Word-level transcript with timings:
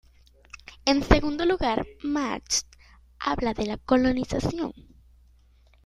En 0.85 1.03
segundo 1.03 1.45
lugar, 1.45 1.85
Marx 2.01 2.65
habla 3.19 3.53
de 3.53 3.67
la 3.67 3.77
"colonización". 3.77 4.73